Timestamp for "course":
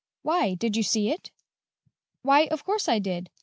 2.65-2.89